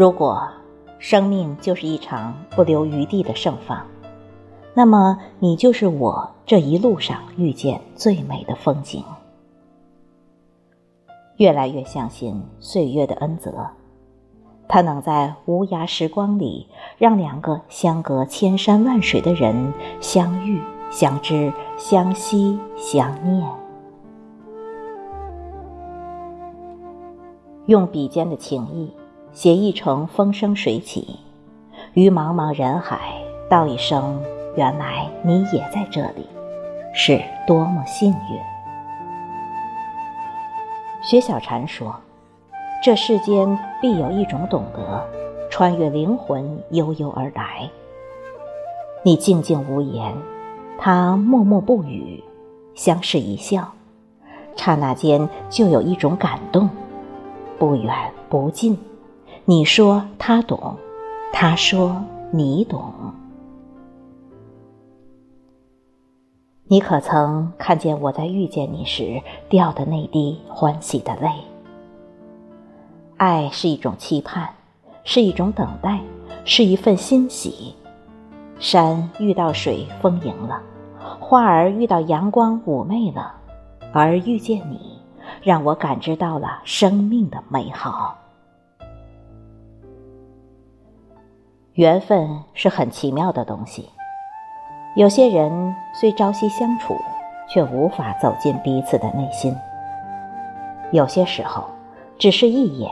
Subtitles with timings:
[0.00, 0.48] 如果
[0.98, 3.86] 生命就是一场不留余地的盛放，
[4.72, 9.04] 那么你就是我这一路上遇见最美的风景。
[11.36, 13.52] 越来越相信岁月的恩泽，
[14.68, 19.70] 它能在无涯时光里，让两个相隔千山万水的人
[20.00, 23.46] 相遇、相知、相惜、相念。
[27.66, 28.90] 用笔尖的情意，
[29.32, 31.18] 写一程风生水起，
[31.94, 32.98] 于茫茫人海
[33.48, 34.20] 道一声
[34.56, 36.26] “原来你也在这里”，
[36.92, 38.40] 是多么幸运。
[41.02, 41.94] 薛小禅说
[42.82, 45.08] ：“这世间必有一种懂得，
[45.48, 47.70] 穿越灵魂悠悠而来。
[49.02, 50.12] 你静静无言，
[50.76, 52.22] 他默默不语，
[52.74, 53.72] 相视一笑，
[54.56, 56.68] 刹那间就有一种感动，
[57.58, 57.94] 不远
[58.28, 58.76] 不近。
[59.50, 60.76] 你说他懂，
[61.32, 62.80] 他说你懂。
[66.68, 71.32] 你可曾看见我在遇见你时掉的那滴欢喜的泪？
[73.16, 74.48] 爱是一种期盼，
[75.02, 75.98] 是一种等待，
[76.44, 77.74] 是一份欣喜。
[78.60, 80.62] 山遇到水丰盈了，
[81.18, 83.34] 花儿遇到阳光妩媚了，
[83.92, 84.96] 而遇见你，
[85.42, 88.16] 让我感知到了生命的美好。
[91.74, 93.88] 缘分是很奇妙的东西。
[94.96, 96.96] 有些人虽朝夕相处，
[97.48, 99.56] 却无法走进彼此的内心。
[100.90, 101.64] 有些时候，
[102.18, 102.90] 只是一眼，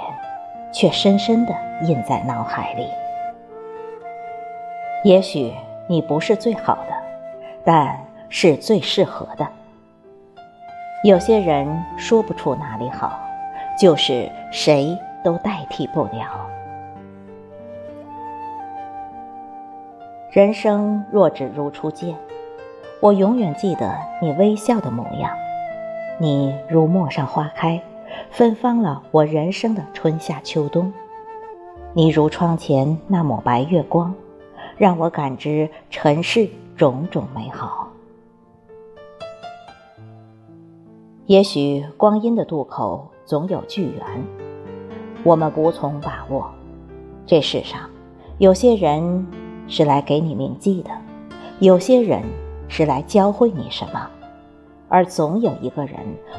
[0.72, 2.86] 却深深的印在脑海里。
[5.02, 5.52] 也许
[5.88, 6.94] 你不是最好的，
[7.64, 7.98] 但
[8.28, 9.46] 是最适合的。
[11.02, 13.18] 有些人说不出哪里好，
[13.76, 16.48] 就是谁都代替不了。
[20.38, 22.16] 人生若只如初见，
[23.00, 25.32] 我永远记得你微笑的模样。
[26.16, 27.82] 你如陌上花开，
[28.30, 30.92] 芬芳了我人生的春夏秋冬。
[31.92, 34.14] 你如窗前那抹白月光，
[34.76, 37.88] 让我感知尘世种种美好。
[41.26, 44.04] 也许光阴的渡口总有巨缘，
[45.24, 46.48] 我们无从把握。
[47.26, 47.90] 这世上，
[48.38, 49.26] 有些人。
[49.68, 50.90] 是来给你铭记的，
[51.60, 52.22] 有些人
[52.68, 54.08] 是来教会你什么，
[54.88, 55.96] 而总有一个人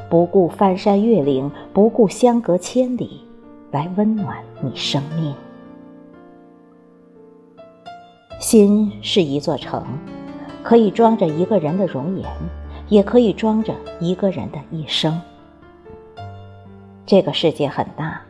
[0.09, 3.23] 不顾翻山越岭，不顾相隔千里，
[3.71, 5.33] 来温暖你生命。
[8.39, 9.85] 心是一座城，
[10.63, 12.25] 可以装着一个人的容颜，
[12.87, 15.21] 也可以装着一个人的一生。
[17.05, 18.21] 这个世界很大，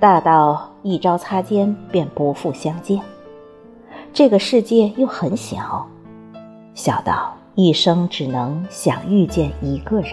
[0.00, 3.00] 大到一朝擦肩便不复相见。
[4.14, 5.84] 这个世界又很小，
[6.72, 10.12] 小到一生只能想遇见一个人。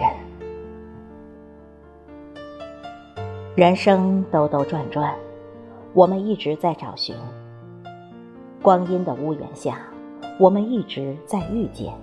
[3.54, 5.14] 人生兜兜转转，
[5.94, 7.14] 我们一直在找寻。
[8.60, 9.78] 光阴的屋檐下，
[10.36, 11.94] 我们一直在遇见。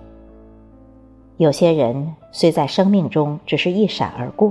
[1.36, 4.50] 有些人虽在生命中只是一闪而过，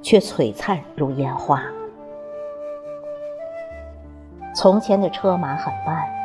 [0.00, 1.62] 却璀璨如烟花。
[4.54, 6.17] 从前的车马很慢。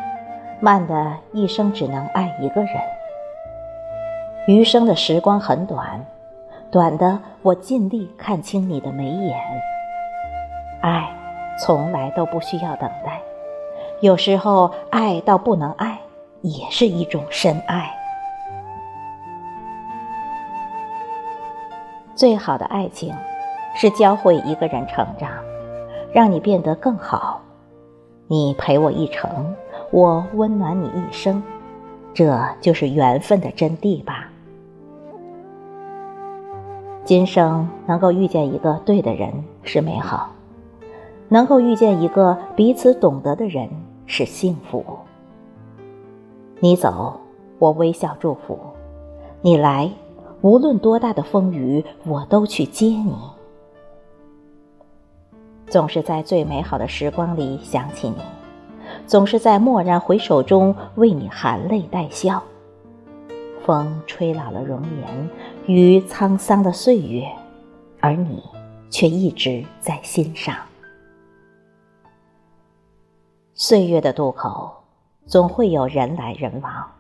[0.63, 2.72] 慢的一生只能爱一个人，
[4.47, 6.06] 余生的时光很短，
[6.72, 9.38] 短的我尽力看清你的眉眼。
[10.79, 11.06] 爱
[11.59, 13.19] 从来都不需要等待，
[14.00, 16.00] 有时候爱到不能爱，
[16.40, 17.94] 也是一种深爱。
[22.16, 23.14] 最好的爱情，
[23.76, 25.29] 是教会一个人成长，
[26.14, 27.41] 让你变得更好。
[28.29, 29.53] 你陪我一程。
[29.93, 31.40] 我温暖你一生，
[32.16, 34.28] 这就是缘分的真谛吧。
[37.05, 39.31] 今生能够遇见一个对的人
[39.61, 40.31] 是美好，
[41.29, 43.69] 能够遇见一个彼此懂得的人
[44.07, 44.84] 是幸福。
[46.59, 47.19] 你走，
[47.59, 48.57] 我微笑祝福；
[49.41, 49.91] 你来，
[50.41, 53.13] 无论多大的风雨，我都去接你。
[55.67, 58.16] 总是在最美好的时光里想起你。
[59.05, 62.41] 总是在蓦然回首中为你含泪带笑。
[63.66, 65.29] 风吹老了容颜，
[65.67, 67.26] 与沧桑的岁月，
[68.00, 68.44] 而你
[68.90, 70.55] 却一直在心上。
[73.53, 74.84] 岁月的渡口，
[75.26, 76.91] 总会有人来人往。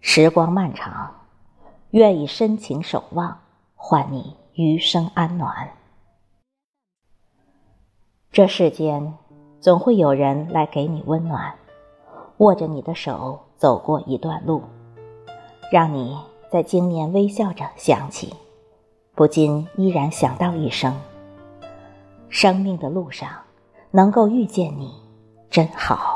[0.00, 1.14] 时光漫长，
[1.90, 3.38] 愿以深情守望，
[3.74, 5.70] 换你余生安暖。
[8.30, 9.14] 这世间。
[9.66, 11.52] 总会有人来给你温暖，
[12.36, 14.62] 握着你的手走过一段路，
[15.72, 16.16] 让你
[16.48, 18.32] 在经年微笑着想起，
[19.16, 20.94] 不禁依然想到一声：
[22.28, 23.28] 生命的路上，
[23.90, 24.94] 能够遇见你，
[25.50, 26.15] 真好。